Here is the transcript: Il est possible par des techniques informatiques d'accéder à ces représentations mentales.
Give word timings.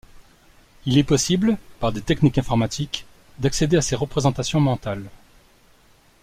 Il 0.87 0.97
est 0.97 1.03
possible 1.03 1.59
par 1.79 1.91
des 1.91 2.01
techniques 2.01 2.39
informatiques 2.39 3.05
d'accéder 3.37 3.77
à 3.77 3.83
ces 3.83 3.95
représentations 3.95 4.59
mentales. 4.59 5.07